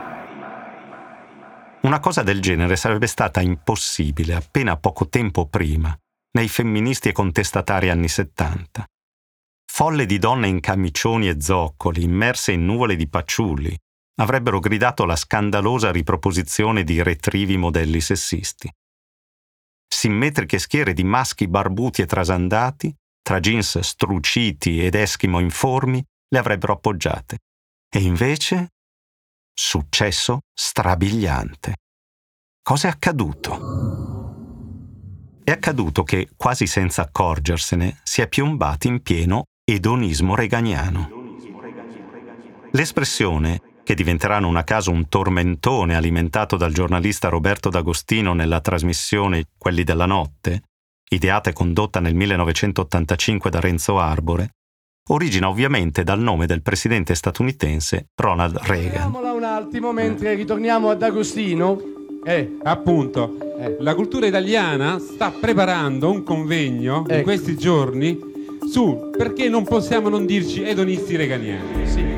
Una 1.83 2.01
cosa 2.01 2.23
del 2.23 2.41
genere 2.41 2.77
sarebbe 2.77 3.07
stata 3.07 3.43
impossibile 3.43 4.35
appena 4.35 4.79
poco 4.79 5.11
tempo 5.11 5.47
prima, 5.47 5.95
nei 6.39 6.49
femministi 6.49 7.11
e 7.11 7.13
contestatari 7.13 7.91
anni 7.91 8.09
70. 8.09 8.87
Folle 9.71 10.07
di 10.07 10.17
donne 10.19 10.49
in 10.49 10.61
camicioni 10.61 11.29
e 11.29 11.43
zoccoli, 11.43 12.05
immerse 12.05 12.53
in 12.53 12.65
nuvole 12.65 12.97
di 12.97 13.07
paciulli, 13.07 13.77
avrebbero 14.17 14.59
gridato 14.61 15.05
la 15.05 15.17
scandalosa 15.17 15.91
riproposizione 15.91 16.85
di 16.85 17.03
retrivi 17.03 17.57
modelli 17.57 18.01
sessisti. 18.01 18.71
Simmetriche 19.87 20.59
schiere 20.59 20.93
di 20.93 21.05
maschi 21.05 21.49
barbuti 21.49 22.03
e 22.03 22.07
trasandati, 22.07 22.95
tra 23.23 23.41
jeans 23.41 23.79
struciti 23.81 24.85
ed 24.85 24.95
eschimo 24.95 25.39
informi, 25.39 26.05
le 26.29 26.39
avrebbero 26.39 26.75
appoggiate. 26.75 27.39
E 27.89 28.01
invece 28.01 28.71
successo 29.53 30.41
strabiliante. 30.53 31.77
Cosa 32.63 32.89
è 32.89 32.91
accaduto? 32.91 33.95
è 35.45 35.51
accaduto 35.51 36.03
che, 36.05 36.31
quasi 36.37 36.67
senza 36.67 37.03
accorgersene, 37.03 38.01
si 38.03 38.23
è 38.23 38.29
piombati 38.29 38.89
in 38.89 39.03
pieno 39.03 39.45
edonismo 39.63 40.35
reganiano. 40.35 41.11
L'espressione, 42.73 43.61
che 43.85 43.95
diventerà 43.95 44.39
non 44.41 44.57
a 44.57 44.65
caso 44.65 44.91
un 44.91 45.09
tormentone 45.09 45.95
alimentato 45.95 46.57
dal 46.57 46.73
giornalista 46.73 47.29
Roberto 47.29 47.69
D'Agostino 47.69 48.33
nella 48.33 48.61
trasmissione 48.61 49.45
Quelli 49.59 49.85
della 49.85 50.07
notte, 50.07 50.63
ideata 51.11 51.51
e 51.51 51.53
condotta 51.53 52.01
nel 52.01 52.15
1985 52.15 53.51
da 53.51 53.61
Renzo 53.61 53.99
Arbore, 53.99 54.49
origina 55.11 55.49
ovviamente 55.51 56.03
dal 56.03 56.19
nome 56.19 56.47
del 56.47 56.63
presidente 56.63 57.15
statunitense 57.15 58.07
Ronald 58.17 58.57
Reagan. 58.63 58.91
Fermiamola 58.91 59.33
un 59.33 59.45
attimo 59.45 59.93
mentre 59.93 60.35
ritorniamo 60.35 60.89
ad 60.91 61.03
Agostino. 61.03 61.79
Eh, 62.25 62.57
appunto, 62.63 63.37
Eh. 63.59 63.77
la 63.81 63.95
cultura 63.95 64.27
italiana 64.27 64.99
sta 64.99 65.31
preparando 65.31 66.11
un 66.11 66.23
convegno 66.23 67.05
in 67.07 67.13
Ecco. 67.17 67.23
questi 67.23 67.55
giorni 67.55 68.19
su 68.71 69.11
perché 69.17 69.51
non 69.51 69.65
possiamo 69.65 70.09
non 70.09 70.25
dirci 70.25 70.63
edonisti 70.63 71.17
reganiani. 71.17 71.87
Sì. 71.87 72.14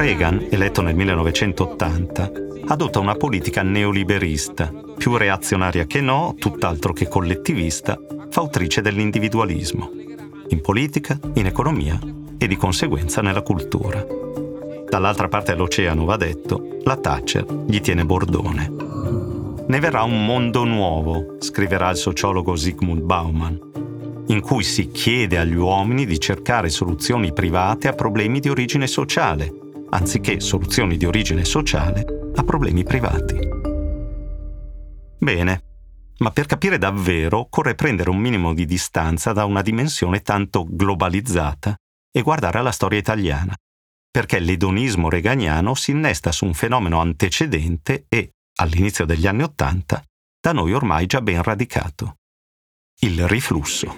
Reagan, 0.00 0.46
eletto 0.48 0.80
nel 0.80 0.94
1980, 0.94 2.32
adotta 2.68 3.00
una 3.00 3.16
politica 3.16 3.60
neoliberista, 3.60 4.72
più 4.96 5.14
reazionaria 5.18 5.84
che 5.84 6.00
no, 6.00 6.34
tutt'altro 6.38 6.94
che 6.94 7.06
collettivista, 7.06 8.00
fautrice 8.30 8.80
dell'individualismo, 8.80 9.90
in 10.48 10.62
politica, 10.62 11.20
in 11.34 11.44
economia 11.44 11.98
e 12.38 12.46
di 12.48 12.56
conseguenza 12.56 13.20
nella 13.20 13.42
cultura. 13.42 14.02
Dall'altra 14.88 15.28
parte 15.28 15.52
dell'oceano, 15.52 16.06
va 16.06 16.16
detto, 16.16 16.78
la 16.82 16.96
Thatcher 16.96 17.44
gli 17.66 17.80
tiene 17.82 18.06
bordone. 18.06 18.72
Ne 19.66 19.80
verrà 19.80 20.02
un 20.02 20.24
mondo 20.24 20.64
nuovo, 20.64 21.36
scriverà 21.40 21.90
il 21.90 21.98
sociologo 21.98 22.56
Zygmunt 22.56 23.02
Bauman, 23.02 23.60
in 24.28 24.40
cui 24.40 24.62
si 24.62 24.90
chiede 24.90 25.36
agli 25.36 25.56
uomini 25.56 26.06
di 26.06 26.18
cercare 26.18 26.70
soluzioni 26.70 27.34
private 27.34 27.88
a 27.88 27.92
problemi 27.92 28.40
di 28.40 28.48
origine 28.48 28.86
sociale, 28.86 29.59
anziché 29.90 30.40
soluzioni 30.40 30.96
di 30.96 31.04
origine 31.04 31.44
sociale 31.44 32.04
a 32.34 32.42
problemi 32.42 32.84
privati. 32.84 33.38
Bene, 35.18 35.62
ma 36.18 36.30
per 36.30 36.46
capire 36.46 36.78
davvero 36.78 37.38
occorre 37.38 37.74
prendere 37.74 38.10
un 38.10 38.18
minimo 38.18 38.54
di 38.54 38.66
distanza 38.66 39.32
da 39.32 39.44
una 39.44 39.62
dimensione 39.62 40.20
tanto 40.20 40.66
globalizzata 40.68 41.76
e 42.10 42.22
guardare 42.22 42.58
alla 42.58 42.72
storia 42.72 42.98
italiana, 42.98 43.54
perché 44.10 44.38
l'edonismo 44.38 45.08
reganiano 45.08 45.74
si 45.74 45.92
innesta 45.92 46.32
su 46.32 46.44
un 46.44 46.54
fenomeno 46.54 47.00
antecedente 47.00 48.06
e, 48.08 48.32
all'inizio 48.56 49.04
degli 49.04 49.26
anni 49.26 49.42
Ottanta, 49.42 50.02
da 50.40 50.52
noi 50.52 50.72
ormai 50.72 51.06
già 51.06 51.20
ben 51.20 51.42
radicato. 51.42 52.16
Il 53.00 53.26
riflusso. 53.28 53.96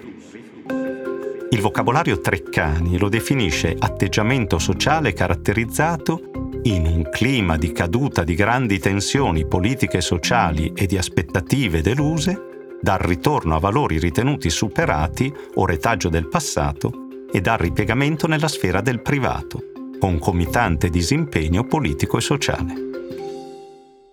Il 1.52 1.60
vocabolario 1.60 2.18
Treccani 2.18 2.96
lo 2.96 3.10
definisce 3.10 3.76
atteggiamento 3.78 4.58
sociale 4.58 5.12
caratterizzato 5.12 6.30
in 6.62 6.86
un 6.86 7.10
clima 7.10 7.58
di 7.58 7.72
caduta 7.72 8.24
di 8.24 8.34
grandi 8.34 8.78
tensioni 8.78 9.46
politiche 9.46 9.98
e 9.98 10.00
sociali 10.00 10.72
e 10.74 10.86
di 10.86 10.96
aspettative 10.96 11.82
deluse, 11.82 12.78
dal 12.80 13.00
ritorno 13.00 13.54
a 13.54 13.58
valori 13.58 13.98
ritenuti 13.98 14.48
superati 14.48 15.30
o 15.56 15.66
retaggio 15.66 16.08
del 16.08 16.26
passato 16.26 17.26
e 17.30 17.42
dal 17.42 17.58
ripiegamento 17.58 18.26
nella 18.26 18.48
sfera 18.48 18.80
del 18.80 19.02
privato, 19.02 19.60
concomitante 20.00 20.88
disimpegno 20.88 21.64
politico 21.64 22.16
e 22.16 22.20
sociale. 22.22 22.74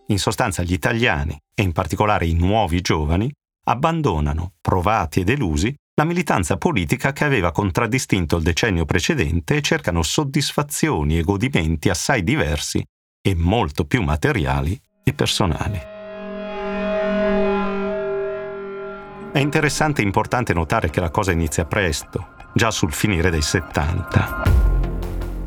In 0.07 0.19
sostanza 0.19 0.61
gli 0.63 0.73
italiani, 0.73 1.39
e 1.55 1.63
in 1.63 1.71
particolare 1.71 2.25
i 2.25 2.33
nuovi 2.33 2.81
giovani, 2.81 3.31
abbandonano, 3.63 4.55
provati 4.59 5.21
e 5.21 5.23
delusi, 5.23 5.73
la 5.99 6.05
militanza 6.05 6.55
politica 6.55 7.11
che 7.11 7.25
aveva 7.25 7.51
contraddistinto 7.51 8.37
il 8.37 8.43
decennio 8.43 8.85
precedente 8.85 9.57
e 9.57 9.61
cercano 9.61 10.01
soddisfazioni 10.01 11.17
e 11.17 11.23
godimenti 11.23 11.89
assai 11.89 12.23
diversi 12.23 12.81
e 13.21 13.35
molto 13.35 13.83
più 13.83 14.01
materiali 14.01 14.79
e 15.03 15.11
personali. 15.11 15.77
È 19.33 19.39
interessante 19.39 20.01
e 20.01 20.05
importante 20.05 20.53
notare 20.53 20.89
che 20.89 21.01
la 21.01 21.09
cosa 21.09 21.33
inizia 21.33 21.65
presto, 21.65 22.27
già 22.53 22.71
sul 22.71 22.93
finire 22.93 23.29
dei 23.29 23.41
70. 23.41 24.43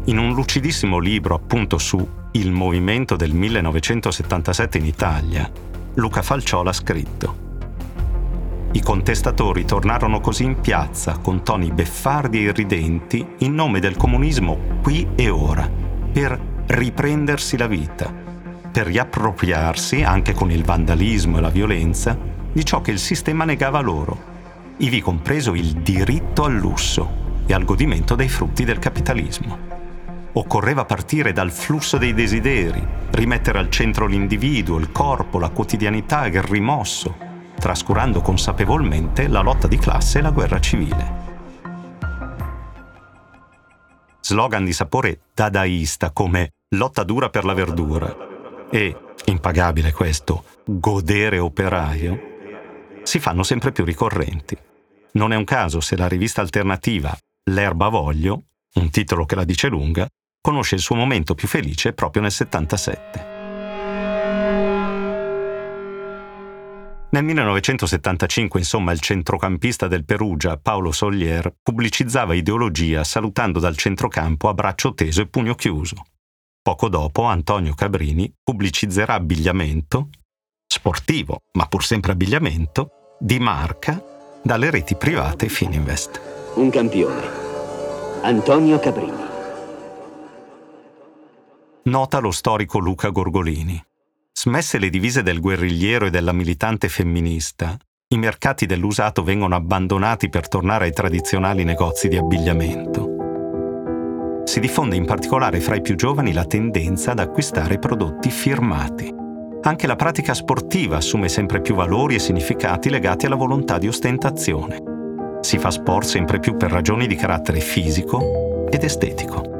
In 0.04 0.18
un 0.18 0.34
lucidissimo 0.34 0.98
libro 0.98 1.34
appunto 1.34 1.78
su 1.78 2.06
Il 2.32 2.52
movimento 2.52 3.16
del 3.16 3.32
1977 3.32 4.76
in 4.76 4.84
Italia, 4.84 5.50
Luca 5.94 6.20
Falciola 6.20 6.68
ha 6.68 6.74
scritto 6.74 7.51
i 8.74 8.80
contestatori 8.80 9.66
tornarono 9.66 10.20
così 10.20 10.44
in 10.44 10.60
piazza 10.60 11.18
con 11.18 11.42
toni 11.42 11.70
beffardi 11.70 12.38
e 12.38 12.48
irridenti 12.48 13.24
in 13.38 13.52
nome 13.52 13.80
del 13.80 13.96
comunismo 13.96 14.78
qui 14.80 15.08
e 15.14 15.28
ora, 15.28 15.68
per 16.10 16.40
riprendersi 16.68 17.58
la 17.58 17.66
vita, 17.66 18.10
per 18.72 18.86
riappropriarsi, 18.86 20.02
anche 20.02 20.32
con 20.32 20.50
il 20.50 20.64
vandalismo 20.64 21.36
e 21.36 21.40
la 21.42 21.50
violenza, 21.50 22.16
di 22.50 22.64
ciò 22.64 22.80
che 22.80 22.92
il 22.92 22.98
sistema 22.98 23.44
negava 23.44 23.80
loro, 23.80 24.30
ivi 24.78 25.02
compreso 25.02 25.52
il 25.52 25.74
diritto 25.74 26.44
al 26.44 26.54
lusso 26.54 27.20
e 27.44 27.52
al 27.52 27.64
godimento 27.64 28.14
dei 28.14 28.30
frutti 28.30 28.64
del 28.64 28.78
capitalismo. 28.78 29.80
Occorreva 30.32 30.86
partire 30.86 31.32
dal 31.32 31.50
flusso 31.50 31.98
dei 31.98 32.14
desideri, 32.14 32.82
rimettere 33.10 33.58
al 33.58 33.68
centro 33.68 34.06
l'individuo, 34.06 34.78
il 34.78 34.90
corpo, 34.90 35.38
la 35.38 35.50
quotidianità 35.50 36.24
e 36.24 36.28
il 36.28 36.42
rimosso, 36.42 37.30
trascurando 37.62 38.20
consapevolmente 38.22 39.28
la 39.28 39.38
lotta 39.38 39.68
di 39.68 39.78
classe 39.78 40.18
e 40.18 40.22
la 40.22 40.32
guerra 40.32 40.60
civile. 40.60 41.20
Slogan 44.20 44.64
di 44.64 44.72
sapore 44.72 45.20
dadaista 45.32 46.10
come 46.10 46.54
lotta 46.70 47.04
dura 47.04 47.30
per 47.30 47.44
la 47.44 47.54
verdura 47.54 48.66
e, 48.68 48.96
impagabile 49.26 49.92
questo, 49.92 50.42
godere 50.64 51.38
operaio, 51.38 52.20
si 53.04 53.20
fanno 53.20 53.44
sempre 53.44 53.70
più 53.70 53.84
ricorrenti. 53.84 54.58
Non 55.12 55.32
è 55.32 55.36
un 55.36 55.44
caso 55.44 55.78
se 55.78 55.96
la 55.96 56.08
rivista 56.08 56.40
alternativa 56.40 57.16
L'erba 57.44 57.88
voglio, 57.88 58.44
un 58.74 58.90
titolo 58.90 59.24
che 59.24 59.36
la 59.36 59.44
dice 59.44 59.68
lunga, 59.68 60.08
conosce 60.40 60.74
il 60.74 60.80
suo 60.80 60.96
momento 60.96 61.36
più 61.36 61.46
felice 61.46 61.92
proprio 61.92 62.22
nel 62.22 62.32
77. 62.32 63.31
Nel 67.12 67.24
1975, 67.24 68.58
insomma, 68.58 68.92
il 68.92 69.00
centrocampista 69.00 69.86
del 69.86 70.06
Perugia, 70.06 70.56
Paolo 70.56 70.92
Solier, 70.92 71.54
pubblicizzava 71.62 72.32
ideologia 72.32 73.04
salutando 73.04 73.60
dal 73.60 73.76
centrocampo 73.76 74.48
a 74.48 74.54
braccio 74.54 74.94
teso 74.94 75.20
e 75.20 75.28
pugno 75.28 75.54
chiuso. 75.54 75.96
Poco 76.62 76.88
dopo, 76.88 77.24
Antonio 77.24 77.74
Cabrini 77.74 78.32
pubblicizzerà 78.42 79.12
abbigliamento, 79.12 80.08
sportivo, 80.66 81.40
ma 81.58 81.66
pur 81.66 81.84
sempre 81.84 82.12
abbigliamento, 82.12 83.16
di 83.18 83.38
marca, 83.38 84.02
dalle 84.42 84.70
reti 84.70 84.96
private 84.96 85.50
Fininvest. 85.50 86.20
Un 86.54 86.70
campione. 86.70 87.28
Antonio 88.22 88.78
Cabrini. 88.78 89.22
Nota 91.82 92.18
lo 92.20 92.30
storico 92.30 92.78
Luca 92.78 93.10
Gorgolini. 93.10 93.84
Smesse 94.34 94.78
le 94.78 94.90
divise 94.90 95.22
del 95.22 95.40
guerrigliero 95.40 96.06
e 96.06 96.10
della 96.10 96.32
militante 96.32 96.88
femminista, 96.88 97.76
i 98.12 98.18
mercati 98.18 98.66
dell'usato 98.66 99.22
vengono 99.22 99.54
abbandonati 99.54 100.28
per 100.28 100.48
tornare 100.48 100.86
ai 100.86 100.92
tradizionali 100.92 101.64
negozi 101.64 102.08
di 102.08 102.16
abbigliamento. 102.16 103.10
Si 104.44 104.58
diffonde 104.58 104.96
in 104.96 105.04
particolare 105.04 105.60
fra 105.60 105.76
i 105.76 105.80
più 105.80 105.94
giovani 105.94 106.32
la 106.32 106.44
tendenza 106.44 107.12
ad 107.12 107.20
acquistare 107.20 107.78
prodotti 107.78 108.30
firmati. 108.30 109.14
Anche 109.62 109.86
la 109.86 109.96
pratica 109.96 110.34
sportiva 110.34 110.96
assume 110.96 111.28
sempre 111.28 111.60
più 111.60 111.74
valori 111.74 112.16
e 112.16 112.18
significati 112.18 112.90
legati 112.90 113.26
alla 113.26 113.36
volontà 113.36 113.78
di 113.78 113.86
ostentazione. 113.86 115.38
Si 115.40 115.58
fa 115.58 115.70
sport 115.70 116.06
sempre 116.06 116.40
più 116.40 116.56
per 116.56 116.70
ragioni 116.70 117.06
di 117.06 117.14
carattere 117.14 117.60
fisico 117.60 118.66
ed 118.68 118.82
estetico. 118.82 119.51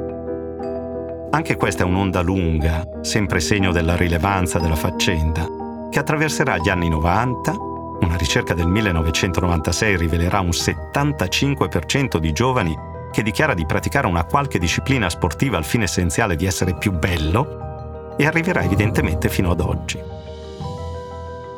Anche 1.33 1.55
questa 1.55 1.81
è 1.81 1.85
un'onda 1.87 2.21
lunga, 2.21 2.87
sempre 3.01 3.39
segno 3.39 3.71
della 3.71 3.95
rilevanza 3.95 4.59
della 4.59 4.75
faccenda, 4.75 5.89
che 5.89 5.97
attraverserà 5.97 6.59
gli 6.59 6.69
anni 6.69 6.89
90. 6.89 7.55
Una 8.01 8.15
ricerca 8.17 8.53
del 8.53 8.67
1996 8.67 9.97
rivelerà 9.97 10.41
un 10.41 10.49
75% 10.49 12.17
di 12.17 12.31
giovani 12.33 12.77
che 13.11 13.23
dichiara 13.23 13.55
di 13.55 13.65
praticare 13.65 14.05
una 14.05 14.25
qualche 14.25 14.59
disciplina 14.59 15.09
sportiva 15.09 15.57
al 15.57 15.65
fine 15.65 15.85
essenziale 15.85 16.35
di 16.35 16.45
essere 16.45 16.75
più 16.75 16.91
bello 16.91 18.13
e 18.15 18.27
arriverà 18.27 18.61
evidentemente 18.61 19.27
fino 19.27 19.49
ad 19.49 19.59
oggi. 19.59 19.99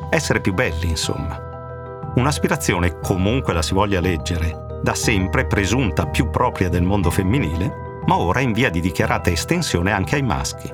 Essere 0.09 0.39
più 0.39 0.53
belli, 0.53 0.87
insomma. 0.87 2.13
Un'aspirazione, 2.15 2.99
comunque 3.01 3.51
la 3.51 3.61
si 3.61 3.73
voglia 3.73 3.99
leggere, 3.99 4.79
da 4.81 4.93
sempre 4.93 5.45
presunta 5.45 6.07
più 6.07 6.29
propria 6.29 6.69
del 6.69 6.83
mondo 6.83 7.11
femminile, 7.11 7.84
ma 8.05 8.17
ora 8.17 8.41
in 8.41 8.51
via 8.51 8.69
di 8.69 8.79
dichiarata 8.79 9.29
estensione 9.29 9.91
anche 9.91 10.15
ai 10.15 10.23
maschi. 10.23 10.71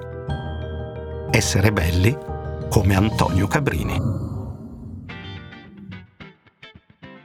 Essere 1.30 1.72
belli 1.72 2.18
come 2.70 2.96
Antonio 2.96 3.48
Cabrini. 3.48 4.30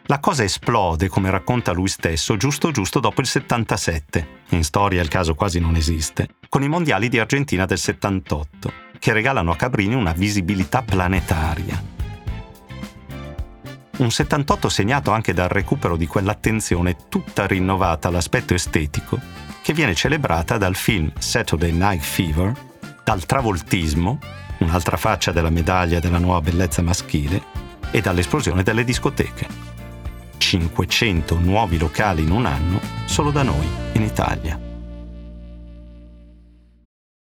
La 0.08 0.20
cosa 0.20 0.44
esplode, 0.44 1.08
come 1.08 1.30
racconta 1.30 1.72
lui 1.72 1.88
stesso, 1.88 2.36
giusto 2.36 2.70
giusto 2.70 3.00
dopo 3.00 3.20
il 3.20 3.26
77. 3.26 4.44
In 4.50 4.62
storia 4.62 5.02
il 5.02 5.08
caso 5.08 5.34
quasi 5.34 5.58
non 5.58 5.74
esiste, 5.74 6.36
con 6.48 6.62
i 6.62 6.68
mondiali 6.68 7.08
di 7.08 7.18
Argentina 7.18 7.64
del 7.64 7.78
78, 7.78 8.72
che 9.00 9.12
regalano 9.12 9.50
a 9.50 9.56
Cabrini 9.56 9.94
una 9.94 10.12
visibilità 10.12 10.82
planetaria. 10.82 11.94
Un 13.98 14.10
78 14.10 14.68
segnato 14.68 15.10
anche 15.10 15.32
dal 15.32 15.48
recupero 15.48 15.96
di 15.96 16.06
quell'attenzione 16.06 16.96
tutta 17.08 17.46
rinnovata 17.46 18.06
all'aspetto 18.06 18.54
estetico, 18.54 19.18
che 19.66 19.72
viene 19.72 19.96
celebrata 19.96 20.58
dal 20.58 20.76
film 20.76 21.10
Saturday 21.18 21.72
Night 21.72 22.00
Fever, 22.00 22.52
dal 23.02 23.26
travoltismo, 23.26 24.20
un'altra 24.58 24.96
faccia 24.96 25.32
della 25.32 25.50
medaglia 25.50 25.98
della 25.98 26.18
nuova 26.18 26.40
bellezza 26.40 26.82
maschile, 26.82 27.42
e 27.90 28.00
dall'esplosione 28.00 28.62
delle 28.62 28.84
discoteche. 28.84 29.48
500 30.36 31.40
nuovi 31.40 31.78
locali 31.78 32.22
in 32.22 32.30
un 32.30 32.46
anno 32.46 32.80
solo 33.06 33.32
da 33.32 33.42
noi, 33.42 33.66
in 33.94 34.02
Italia. 34.02 34.56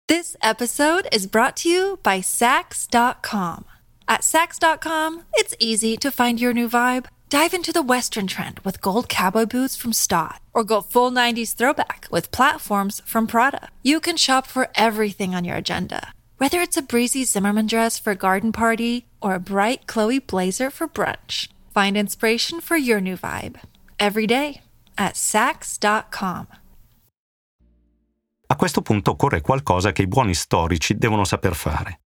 This 0.06 0.34
episode 0.40 1.06
is 1.12 1.26
brought 1.26 1.60
to 1.60 1.68
you 1.68 1.98
by 2.02 2.22
Sax.com. 2.22 3.66
At 4.06 4.22
Sax.com, 4.24 5.24
it's 5.34 5.54
easy 5.58 5.98
to 5.98 6.10
find 6.10 6.40
your 6.40 6.54
new 6.54 6.66
vibe. 6.66 7.04
Dive 7.32 7.54
into 7.54 7.72
the 7.72 7.80
Western 7.80 8.26
trend 8.26 8.60
with 8.62 8.82
gold 8.82 9.08
cowboy 9.08 9.46
boots 9.46 9.74
from 9.74 9.94
Stott, 9.94 10.42
or 10.52 10.64
go 10.64 10.82
full 10.82 11.10
90s 11.10 11.54
throwback 11.54 12.06
with 12.10 12.30
platforms 12.30 13.00
from 13.06 13.26
Prada. 13.26 13.70
You 13.82 14.00
can 14.00 14.18
shop 14.18 14.46
for 14.46 14.68
everything 14.74 15.34
on 15.34 15.42
your 15.42 15.56
agenda, 15.56 16.12
whether 16.36 16.60
it's 16.60 16.76
a 16.76 16.82
breezy 16.82 17.24
Zimmerman 17.24 17.66
dress 17.66 17.98
for 17.98 18.10
a 18.10 18.14
garden 18.14 18.52
party 18.52 19.06
or 19.22 19.32
a 19.32 19.40
bright 19.40 19.86
Chloe 19.86 20.18
blazer 20.18 20.68
for 20.68 20.86
brunch. 20.86 21.48
Find 21.72 21.96
inspiration 21.96 22.60
for 22.60 22.76
your 22.76 23.00
new 23.00 23.16
vibe 23.16 23.58
every 23.98 24.26
day 24.26 24.60
at 24.98 25.16
Sax.com. 25.16 26.48
A 28.48 28.56
questo 28.56 28.82
punto 28.82 29.12
occorre 29.12 29.40
qualcosa 29.40 29.92
che 29.92 30.02
i 30.02 30.06
buoni 30.06 30.34
storici 30.34 30.98
devono 30.98 31.24
saper 31.24 31.54
fare. 31.54 32.00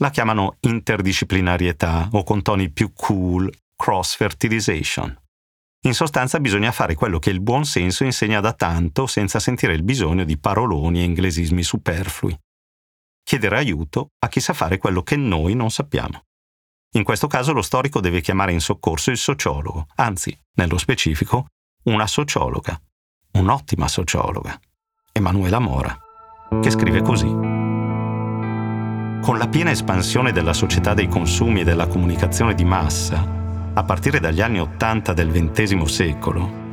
La 0.00 0.10
chiamano 0.10 0.56
interdisciplinarietà 0.60 2.10
o 2.12 2.22
con 2.22 2.42
toni 2.42 2.68
più 2.68 2.92
cool 2.92 3.50
cross-fertilization. 3.88 5.18
In 5.86 5.94
sostanza 5.94 6.40
bisogna 6.40 6.72
fare 6.72 6.94
quello 6.94 7.18
che 7.18 7.30
il 7.30 7.40
buon 7.40 7.64
senso 7.64 8.04
insegna 8.04 8.38
da 8.38 8.52
tanto 8.52 9.06
senza 9.06 9.40
sentire 9.40 9.72
il 9.72 9.82
bisogno 9.82 10.24
di 10.24 10.36
paroloni 10.36 11.00
e 11.00 11.04
inglesismi 11.04 11.62
superflui. 11.62 12.38
Chiedere 13.22 13.56
aiuto 13.56 14.10
a 14.18 14.28
chi 14.28 14.40
sa 14.40 14.52
fare 14.52 14.76
quello 14.76 15.02
che 15.02 15.16
noi 15.16 15.54
non 15.54 15.70
sappiamo. 15.70 16.24
In 16.96 17.02
questo 17.02 17.28
caso 17.28 17.54
lo 17.54 17.62
storico 17.62 18.00
deve 18.00 18.20
chiamare 18.20 18.52
in 18.52 18.60
soccorso 18.60 19.10
il 19.10 19.16
sociologo, 19.16 19.86
anzi, 19.94 20.38
nello 20.56 20.76
specifico, 20.76 21.46
una 21.84 22.06
sociologa, 22.06 22.78
un'ottima 23.38 23.88
sociologa, 23.88 24.60
Emanuela 25.12 25.60
Mora, 25.60 25.98
che 26.60 26.68
scrive 26.68 27.00
così. 27.00 27.28
Con 29.22 29.38
la 29.38 29.48
piena 29.48 29.70
espansione 29.70 30.32
della 30.32 30.52
società 30.52 30.92
dei 30.92 31.08
consumi 31.08 31.60
e 31.60 31.64
della 31.64 31.86
comunicazione 31.86 32.54
di 32.54 32.64
massa, 32.64 33.36
a 33.78 33.84
partire 33.84 34.18
dagli 34.18 34.40
anni 34.40 34.58
Ottanta 34.58 35.12
del 35.12 35.30
XX 35.30 35.84
secolo, 35.84 36.66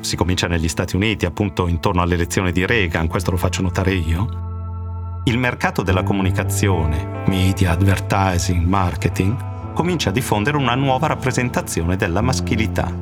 si 0.00 0.16
comincia 0.16 0.48
negli 0.48 0.66
Stati 0.66 0.96
Uniti 0.96 1.24
appunto 1.24 1.68
intorno 1.68 2.02
all'elezione 2.02 2.50
di 2.50 2.66
Reagan, 2.66 3.06
questo 3.06 3.30
lo 3.30 3.36
faccio 3.36 3.62
notare 3.62 3.92
io, 3.92 5.20
il 5.26 5.38
mercato 5.38 5.82
della 5.82 6.02
comunicazione, 6.02 7.22
media, 7.26 7.70
advertising, 7.70 8.66
marketing, 8.66 9.72
comincia 9.72 10.08
a 10.08 10.12
diffondere 10.12 10.56
una 10.56 10.74
nuova 10.74 11.06
rappresentazione 11.06 11.94
della 11.94 12.22
maschilità. 12.22 12.92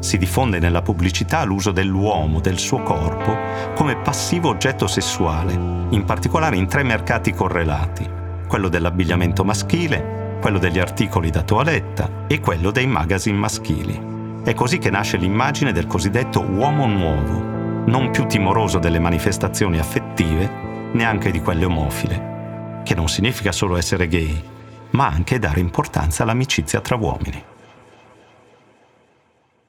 Si 0.00 0.18
diffonde 0.18 0.58
nella 0.58 0.82
pubblicità 0.82 1.44
l'uso 1.44 1.72
dell'uomo, 1.72 2.40
del 2.40 2.58
suo 2.58 2.82
corpo, 2.82 3.34
come 3.74 3.96
passivo 3.96 4.50
oggetto 4.50 4.86
sessuale, 4.86 5.54
in 5.88 6.04
particolare 6.04 6.56
in 6.56 6.66
tre 6.66 6.82
mercati 6.82 7.32
correlati, 7.32 8.06
quello 8.46 8.68
dell'abbigliamento 8.68 9.44
maschile, 9.44 10.17
quello 10.40 10.58
degli 10.58 10.78
articoli 10.78 11.30
da 11.30 11.42
toiletta 11.42 12.26
e 12.26 12.40
quello 12.40 12.70
dei 12.70 12.86
magazine 12.86 13.36
maschili. 13.36 14.40
È 14.44 14.54
così 14.54 14.78
che 14.78 14.90
nasce 14.90 15.16
l'immagine 15.16 15.72
del 15.72 15.86
cosiddetto 15.86 16.40
uomo 16.40 16.86
nuovo, 16.86 17.84
non 17.86 18.10
più 18.10 18.26
timoroso 18.26 18.78
delle 18.78 18.98
manifestazioni 18.98 19.78
affettive, 19.78 20.90
neanche 20.92 21.30
di 21.30 21.40
quelle 21.40 21.64
omofile, 21.64 22.80
che 22.84 22.94
non 22.94 23.08
significa 23.08 23.52
solo 23.52 23.76
essere 23.76 24.08
gay, 24.08 24.42
ma 24.90 25.06
anche 25.06 25.38
dare 25.38 25.60
importanza 25.60 26.22
all'amicizia 26.22 26.80
tra 26.80 26.96
uomini. 26.96 27.44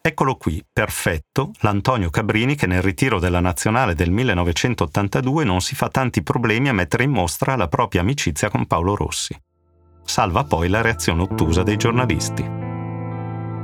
Eccolo 0.01 0.36
qui, 0.38 0.63
perfetto, 0.71 1.51
l'Antonio 1.60 2.10
Cabrini 2.10 2.55
che 2.55 2.67
nel 2.67 2.82
ritiro 2.82 3.19
della 3.19 3.41
nazionale 3.41 3.95
del 3.95 4.12
1982 4.12 5.43
non 5.43 5.60
si 5.60 5.75
fa 5.75 5.89
tanti 5.89 6.23
problemi 6.23 6.69
a 6.69 6.73
mettere 6.73 7.03
in 7.03 7.12
mostra 7.12 7.58
la 7.58 7.67
propria 7.67 8.01
amicizia 8.01 8.49
con 8.49 8.65
Paolo 8.65 8.95
Rossi. 8.95 9.38
Salva 10.10 10.43
poi 10.43 10.69
la 10.69 10.82
reazione 10.82 11.22
ottusa 11.22 11.62
dei 11.62 11.78
giornalisti. 11.78 12.43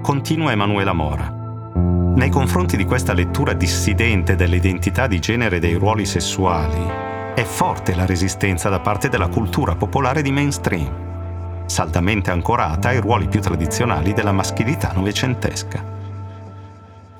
Continua 0.03 0.51
Emanuela 0.51 0.93
Mora. 0.93 1.27
Nei 1.73 2.29
confronti 2.29 2.77
di 2.77 2.85
questa 2.85 3.13
lettura 3.13 3.53
dissidente 3.53 4.35
dell'identità 4.35 5.07
di 5.07 5.17
genere 5.17 5.55
e 5.55 5.59
dei 5.59 5.73
ruoli 5.73 6.05
sessuali, 6.05 6.87
è 7.33 7.41
forte 7.41 7.95
la 7.95 8.05
resistenza 8.05 8.69
da 8.69 8.79
parte 8.79 9.09
della 9.09 9.27
cultura 9.27 9.73
popolare 9.73 10.21
di 10.21 10.31
mainstream, 10.31 11.65
saldamente 11.65 12.29
ancorata 12.29 12.89
ai 12.89 12.99
ruoli 12.99 13.27
più 13.27 13.41
tradizionali 13.41 14.13
della 14.13 14.31
maschilità 14.31 14.91
novecentesca. 14.93 15.83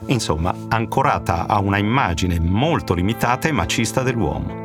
Insomma, 0.05 0.53
ancorata 0.69 1.47
a 1.47 1.57
una 1.57 1.79
immagine 1.79 2.39
molto 2.39 2.93
limitata 2.93 3.47
e 3.47 3.51
macista 3.51 4.03
dell'uomo. 4.03 4.64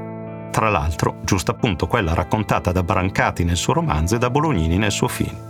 Tra 0.51 0.69
l'altro, 0.69 1.21
giusto 1.25 1.53
appunto 1.53 1.87
quella 1.87 2.13
raccontata 2.13 2.73
da 2.73 2.83
Brancati 2.83 3.45
nel 3.45 3.57
suo 3.57 3.73
romanzo 3.73 4.17
e 4.17 4.19
da 4.19 4.31
Bolognini 4.31 4.79
nel 4.79 4.91
suo 4.91 5.09
film. 5.09 5.49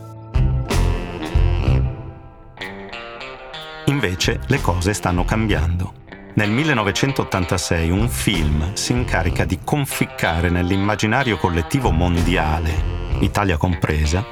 Invece 3.86 4.40
le 4.46 4.60
cose 4.60 4.92
stanno 4.92 5.24
cambiando. 5.24 5.94
Nel 6.34 6.50
1986 6.50 7.90
un 7.90 8.08
film 8.08 8.74
si 8.74 8.92
incarica 8.92 9.44
di 9.44 9.58
conficcare 9.64 10.48
nell'immaginario 10.48 11.36
collettivo 11.38 11.90
mondiale, 11.90 12.70
Italia 13.18 13.56
compresa, 13.56 14.24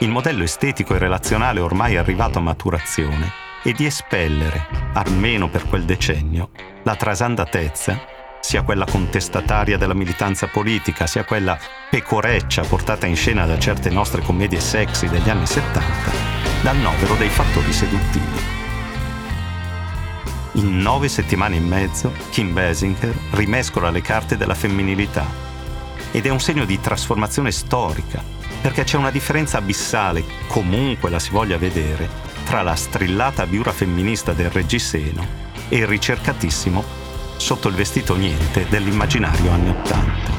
il 0.00 0.10
modello 0.10 0.42
estetico 0.42 0.94
e 0.94 0.98
relazionale 0.98 1.60
ormai 1.60 1.96
arrivato 1.96 2.38
a 2.38 2.42
maturazione 2.42 3.32
e 3.62 3.72
di 3.72 3.86
espellere, 3.86 4.66
almeno 4.92 5.48
per 5.48 5.64
quel 5.66 5.84
decennio, 5.84 6.50
la 6.82 6.94
trasandatezza, 6.94 7.98
sia 8.46 8.62
quella 8.62 8.84
contestataria 8.84 9.76
della 9.76 9.92
militanza 9.92 10.46
politica, 10.46 11.08
sia 11.08 11.24
quella 11.24 11.58
pecoreccia 11.90 12.62
portata 12.62 13.04
in 13.04 13.16
scena 13.16 13.44
da 13.44 13.58
certe 13.58 13.90
nostre 13.90 14.22
commedie 14.22 14.60
sexy 14.60 15.08
degli 15.08 15.28
anni 15.28 15.46
70, 15.46 15.82
dal 16.62 16.76
novero 16.76 17.16
dei 17.16 17.28
fattori 17.28 17.72
seduttivi. 17.72 18.40
In 20.52 20.78
nove 20.78 21.08
settimane 21.08 21.56
e 21.56 21.60
mezzo, 21.60 22.12
Kim 22.30 22.52
Basinger 22.52 23.12
rimescola 23.32 23.90
le 23.90 24.00
carte 24.00 24.36
della 24.36 24.54
femminilità. 24.54 25.26
Ed 26.12 26.24
è 26.24 26.28
un 26.28 26.38
segno 26.38 26.64
di 26.64 26.80
trasformazione 26.80 27.50
storica, 27.50 28.22
perché 28.60 28.84
c'è 28.84 28.96
una 28.96 29.10
differenza 29.10 29.58
abissale, 29.58 30.22
comunque 30.46 31.10
la 31.10 31.18
si 31.18 31.30
voglia 31.30 31.58
vedere, 31.58 32.08
tra 32.44 32.62
la 32.62 32.76
strillata 32.76 33.44
biura 33.44 33.72
femminista 33.72 34.32
del 34.32 34.50
reggiseno 34.50 35.26
e 35.68 35.78
il 35.78 35.86
ricercatissimo, 35.88 37.05
sotto 37.36 37.68
il 37.68 37.74
vestito 37.74 38.16
niente, 38.16 38.66
dell'immaginario 38.68 39.50
anni 39.50 39.68
Ottanta. 39.70 40.32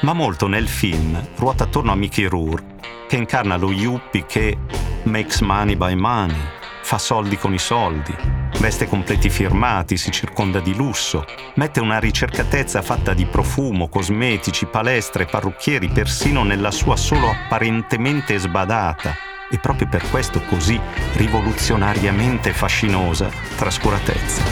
Ma 0.00 0.12
molto 0.12 0.46
nel 0.46 0.68
film 0.68 1.20
ruota 1.36 1.64
attorno 1.64 1.92
a 1.92 1.96
Mickey 1.96 2.26
Rourke, 2.26 2.76
che 3.08 3.16
incarna 3.16 3.56
lo 3.56 3.72
yuppie 3.72 4.26
che 4.26 4.56
makes 5.04 5.40
money 5.40 5.76
by 5.76 5.94
money, 5.94 6.36
fa 6.82 6.98
soldi 6.98 7.36
con 7.36 7.52
i 7.52 7.58
soldi, 7.58 8.14
veste 8.60 8.86
completi 8.86 9.28
firmati, 9.28 9.96
si 9.96 10.10
circonda 10.10 10.60
di 10.60 10.74
lusso, 10.74 11.24
mette 11.54 11.80
una 11.80 11.98
ricercatezza 11.98 12.82
fatta 12.82 13.12
di 13.14 13.26
profumo, 13.26 13.88
cosmetici, 13.88 14.66
palestre, 14.66 15.26
parrucchieri, 15.26 15.88
persino 15.88 16.44
nella 16.44 16.70
sua 16.70 16.96
solo 16.96 17.28
apparentemente 17.28 18.38
sbadata 18.38 19.27
e 19.50 19.58
proprio 19.58 19.88
per 19.88 20.08
questo 20.10 20.40
così 20.42 20.80
rivoluzionariamente 21.14 22.52
fascinosa 22.52 23.30
trascuratezza. 23.56 24.42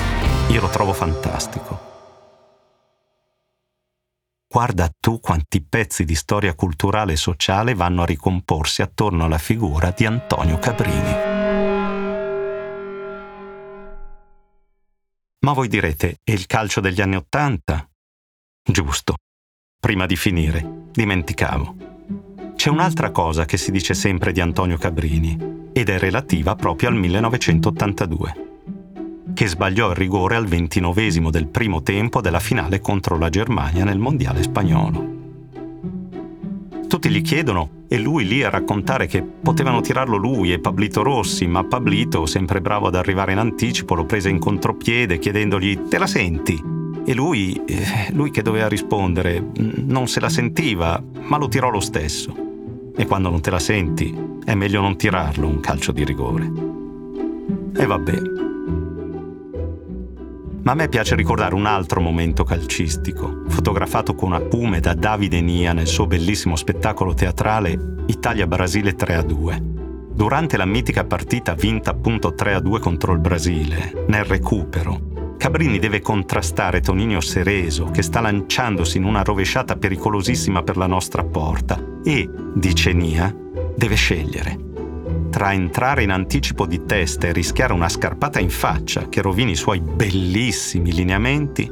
Io 0.48 0.60
lo 0.60 0.68
trovo 0.68 0.92
fantastico. 0.92 1.94
Guarda 4.48 4.88
tu 4.98 5.20
quanti 5.20 5.62
pezzi 5.62 6.04
di 6.04 6.14
storia 6.14 6.54
culturale 6.54 7.12
e 7.12 7.16
sociale 7.16 7.74
vanno 7.74 8.02
a 8.02 8.06
ricomporsi 8.06 8.80
attorno 8.80 9.24
alla 9.24 9.38
figura 9.38 9.90
di 9.90 10.06
Antonio 10.06 10.58
Cabrini. 10.58 11.34
Ma 15.40 15.52
voi 15.52 15.68
direte, 15.68 16.20
e 16.24 16.32
il 16.32 16.46
calcio 16.46 16.80
degli 16.80 17.00
anni 17.00 17.16
Ottanta? 17.16 17.88
Giusto. 18.62 19.16
Prima 19.78 20.06
di 20.06 20.16
finire, 20.16 20.88
dimenticavo. 20.90 21.95
C'è 22.66 22.72
un'altra 22.72 23.12
cosa 23.12 23.44
che 23.44 23.58
si 23.58 23.70
dice 23.70 23.94
sempre 23.94 24.32
di 24.32 24.40
Antonio 24.40 24.76
Cabrini. 24.76 25.68
ed 25.72 25.88
è 25.88 26.00
relativa 26.00 26.56
proprio 26.56 26.88
al 26.88 26.96
1982 26.96 28.34
che 29.34 29.46
sbagliò 29.46 29.90
il 29.90 29.94
rigore 29.94 30.34
al 30.34 30.46
ventinovesimo 30.46 31.30
del 31.30 31.46
primo 31.46 31.82
tempo 31.82 32.20
della 32.20 32.40
finale 32.40 32.80
contro 32.80 33.18
la 33.18 33.28
Germania 33.28 33.84
nel 33.84 34.00
mondiale 34.00 34.42
spagnolo. 34.42 35.06
Tutti 36.88 37.08
gli 37.08 37.22
chiedono 37.22 37.84
e 37.86 37.98
lui 38.00 38.26
lì 38.26 38.42
a 38.42 38.50
raccontare 38.50 39.06
che 39.06 39.22
potevano 39.22 39.80
tirarlo 39.80 40.16
lui 40.16 40.52
e 40.52 40.58
Pablito 40.58 41.04
Rossi, 41.04 41.46
ma 41.46 41.62
Pablito, 41.62 42.26
sempre 42.26 42.60
bravo 42.60 42.88
ad 42.88 42.96
arrivare 42.96 43.30
in 43.30 43.38
anticipo, 43.38 43.94
lo 43.94 44.06
prese 44.06 44.28
in 44.28 44.40
contropiede 44.40 45.20
chiedendogli 45.20 45.82
te 45.82 45.98
la 45.98 46.08
senti? 46.08 46.60
E 47.04 47.14
lui, 47.14 47.62
eh, 47.64 48.10
lui 48.10 48.32
che 48.32 48.42
doveva 48.42 48.66
rispondere, 48.66 49.52
non 49.54 50.08
se 50.08 50.18
la 50.18 50.28
sentiva, 50.28 51.00
ma 51.20 51.36
lo 51.36 51.46
tirò 51.46 51.70
lo 51.70 51.78
stesso. 51.78 52.45
E 52.96 53.06
quando 53.06 53.28
non 53.28 53.40
te 53.40 53.50
la 53.50 53.58
senti, 53.58 54.16
è 54.44 54.54
meglio 54.54 54.80
non 54.80 54.96
tirarlo 54.96 55.46
un 55.46 55.60
calcio 55.60 55.92
di 55.92 56.04
rigore. 56.04 56.50
E 57.76 57.84
vabbè, 57.84 58.20
ma 60.66 60.72
a 60.72 60.74
me 60.74 60.88
piace 60.88 61.14
ricordare 61.14 61.54
un 61.54 61.64
altro 61.64 62.00
momento 62.00 62.42
calcistico, 62.42 63.44
fotografato 63.46 64.16
con 64.16 64.32
acume 64.32 64.80
da 64.80 64.94
Davide 64.94 65.40
Nia 65.40 65.72
nel 65.72 65.86
suo 65.86 66.08
bellissimo 66.08 66.56
spettacolo 66.56 67.14
teatrale 67.14 68.02
Italia-Brasile 68.06 68.96
3-2. 68.96 69.60
Durante 70.12 70.56
la 70.56 70.64
mitica 70.64 71.04
partita 71.04 71.54
vinta 71.54 71.92
appunto 71.92 72.34
3-2 72.36 72.80
contro 72.80 73.12
il 73.12 73.20
Brasile, 73.20 74.06
nel 74.08 74.24
recupero, 74.24 75.15
Cabrini 75.36 75.78
deve 75.78 76.00
contrastare 76.00 76.80
Toninio 76.80 77.20
Sereso 77.20 77.90
che 77.90 78.02
sta 78.02 78.20
lanciandosi 78.20 78.96
in 78.96 79.04
una 79.04 79.22
rovesciata 79.22 79.76
pericolosissima 79.76 80.62
per 80.62 80.76
la 80.76 80.86
nostra 80.86 81.24
porta 81.24 81.80
e, 82.04 82.28
dice 82.54 82.92
Nia, 82.92 83.34
deve 83.74 83.94
scegliere 83.94 84.64
tra 85.30 85.52
entrare 85.52 86.02
in 86.02 86.10
anticipo 86.10 86.64
di 86.66 86.86
testa 86.86 87.26
e 87.26 87.32
rischiare 87.32 87.74
una 87.74 87.90
scarpata 87.90 88.40
in 88.40 88.48
faccia 88.48 89.08
che 89.10 89.20
rovini 89.20 89.50
i 89.50 89.56
suoi 89.56 89.80
bellissimi 89.80 90.92
lineamenti, 90.92 91.70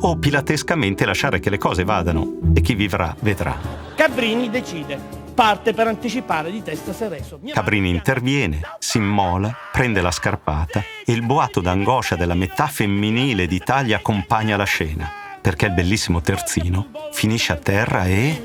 o 0.00 0.18
pilatescamente 0.18 1.06
lasciare 1.06 1.38
che 1.38 1.48
le 1.48 1.58
cose 1.58 1.84
vadano 1.84 2.38
e 2.52 2.60
chi 2.60 2.74
vivrà 2.74 3.14
vedrà. 3.20 3.56
Cabrini 3.94 4.50
decide. 4.50 5.23
Parte 5.34 5.74
per 5.74 5.88
anticipare 5.88 6.52
di 6.52 6.62
testa 6.62 6.92
Sereso. 6.92 7.38
Mia 7.42 7.54
Cabrini 7.54 7.90
interviene, 7.90 8.60
si 8.78 8.98
immola, 8.98 9.52
prende 9.72 10.00
la 10.00 10.12
scarpata 10.12 10.84
e 11.04 11.12
il 11.12 11.26
boato 11.26 11.60
d'angoscia 11.60 12.14
della 12.14 12.34
metà 12.34 12.68
femminile 12.68 13.46
d'Italia 13.46 13.96
accompagna 13.96 14.56
la 14.56 14.64
scena, 14.64 15.10
perché 15.40 15.66
il 15.66 15.72
bellissimo 15.72 16.20
terzino 16.20 16.86
finisce 17.10 17.52
a 17.52 17.56
terra 17.56 18.06
e... 18.06 18.42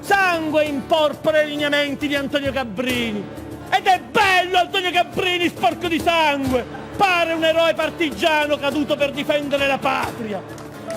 Sangue 0.00 0.64
imporpora 0.64 1.40
i 1.40 1.48
lineamenti 1.48 2.08
di 2.08 2.16
Antonio 2.16 2.50
Cabrini. 2.50 3.24
Ed 3.70 3.86
è 3.86 4.00
bello 4.00 4.58
Antonio 4.58 4.90
Cabrini 4.90 5.48
sporco 5.48 5.86
di 5.86 6.00
sangue! 6.00 6.66
Pare 6.96 7.32
un 7.32 7.44
eroe 7.44 7.74
partigiano 7.74 8.56
caduto 8.56 8.96
per 8.96 9.12
difendere 9.12 9.68
la 9.68 9.78
patria! 9.78 10.42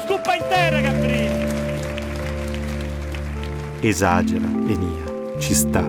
Scuppa 0.03 0.35
intera 0.35 0.81
Cabrini! 0.81 1.45
Esagera, 3.79 4.43
Enia, 4.43 5.06
ci 5.37 5.53
sta. 5.53 5.85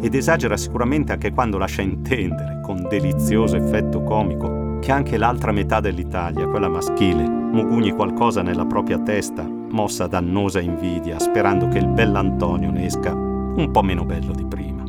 Ed 0.00 0.14
esagera 0.14 0.56
sicuramente 0.56 1.12
anche 1.12 1.32
quando 1.32 1.58
lascia 1.58 1.82
intendere, 1.82 2.60
con 2.62 2.86
delizioso 2.88 3.56
effetto 3.56 4.02
comico, 4.02 4.78
che 4.80 4.92
anche 4.92 5.16
l'altra 5.16 5.50
metà 5.52 5.80
dell'Italia, 5.80 6.46
quella 6.46 6.68
maschile, 6.68 7.26
mugugni 7.26 7.92
qualcosa 7.92 8.42
nella 8.42 8.66
propria 8.66 8.98
testa, 8.98 9.42
mossa 9.42 10.06
da 10.06 10.18
annosa 10.18 10.60
invidia, 10.60 11.18
sperando 11.18 11.68
che 11.68 11.78
il 11.78 11.88
bell'Antonio 11.88 12.70
ne 12.70 12.84
esca 12.84 13.12
un 13.12 13.70
po' 13.70 13.82
meno 13.82 14.04
bello 14.04 14.32
di 14.32 14.44
prima. 14.44 14.82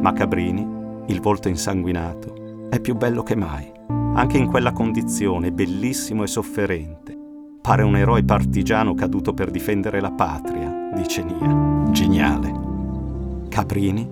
Ma 0.00 0.12
Cabrini, 0.12 0.66
il 1.06 1.20
volto 1.20 1.48
insanguinato, 1.48 2.68
è 2.70 2.80
più 2.80 2.94
bello 2.96 3.22
che 3.22 3.36
mai. 3.36 3.70
Anche 4.14 4.38
in 4.38 4.46
quella 4.46 4.72
condizione, 4.72 5.52
bellissimo 5.52 6.22
e 6.22 6.26
sofferente. 6.26 7.14
Pare 7.60 7.82
un 7.82 7.96
eroe 7.96 8.24
partigiano 8.24 8.94
caduto 8.94 9.34
per 9.34 9.50
difendere 9.50 10.00
la 10.00 10.12
patria, 10.12 10.75
dice 10.96 11.22
Nia. 11.22 11.90
Geniale. 11.90 12.52
Cabrini 13.48 14.08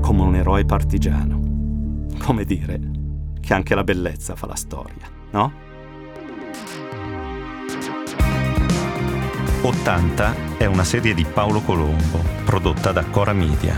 come 0.00 0.22
un 0.22 0.36
eroe 0.36 0.64
partigiano. 0.64 1.40
Come 2.18 2.44
dire 2.44 2.80
che 3.40 3.54
anche 3.54 3.74
la 3.74 3.84
bellezza 3.84 4.36
fa 4.36 4.46
la 4.46 4.54
storia, 4.54 5.08
no? 5.30 5.64
80 9.62 10.34
è 10.58 10.66
una 10.66 10.84
serie 10.84 11.14
di 11.14 11.24
Paolo 11.24 11.60
Colombo, 11.60 12.22
prodotta 12.44 12.92
da 12.92 13.04
Cora 13.06 13.32
Media. 13.32 13.76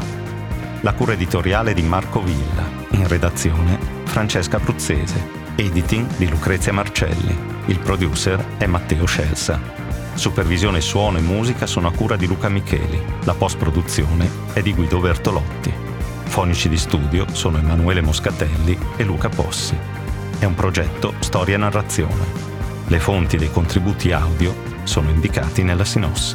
La 0.83 0.92
cura 0.92 1.12
editoriale 1.12 1.73
di 1.73 1.83
Marco 1.83 2.23
Villa, 2.23 2.64
in 2.90 3.09
redazione 3.09 3.79
Francesca 4.05 4.59
Bruzzese, 4.59 5.18
editing 5.57 6.16
di 6.16 6.29
Lucrezia 6.29 6.73
Marcelli. 6.73 7.37
Il 7.66 7.79
producer 7.79 8.57
è 8.59 8.66
Matteo 8.66 9.07
Scelsa. 9.07 9.88
Supervisione 10.18 10.81
suono 10.81 11.18
e 11.18 11.20
musica 11.20 11.64
sono 11.64 11.87
a 11.87 11.92
cura 11.92 12.16
di 12.16 12.26
Luca 12.26 12.48
Micheli. 12.48 13.00
La 13.22 13.35
post-produzione 13.35 14.28
è 14.52 14.61
di 14.62 14.74
Guido 14.74 14.98
Bertolotti. 14.98 15.72
Fonici 16.24 16.68
di 16.68 16.76
studio 16.76 17.24
sono 17.31 17.59
Emanuele 17.59 18.00
Moscatelli 18.00 18.76
e 18.96 19.04
Luca 19.04 19.28
Possi. 19.28 19.78
È 20.37 20.44
un 20.44 20.57
progetto 20.57 21.14
storia 21.20 21.54
e 21.54 21.59
narrazione. 21.59 22.24
Le 22.88 22.98
fonti 22.98 23.37
dei 23.37 23.52
contributi 23.52 24.11
audio 24.11 24.52
sono 24.83 25.09
indicati 25.09 25.62
nella 25.62 25.85
sinossi. 25.85 26.35